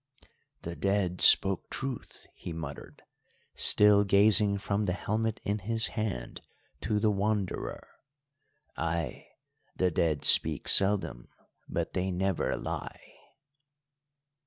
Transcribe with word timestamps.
"The 0.63 0.75
Dead 0.75 1.21
spoke 1.21 1.69
truth," 1.69 2.25
he 2.33 2.53
muttered, 2.53 3.03
still 3.53 4.03
gazing 4.03 4.57
from 4.57 4.85
the 4.85 4.93
helmet 4.93 5.39
in 5.43 5.59
his 5.59 5.89
hand 5.89 6.41
to 6.81 6.99
the 6.99 7.11
Wanderer; 7.11 7.87
"ay, 8.75 9.27
the 9.75 9.91
Dead 9.91 10.25
speak 10.25 10.67
seldom, 10.67 11.29
but 11.69 11.93
they 11.93 12.09
never 12.09 12.57
lie." 12.57 13.13